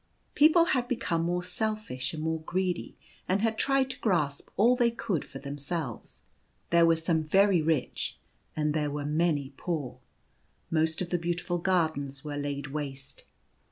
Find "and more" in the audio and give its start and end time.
2.11-2.41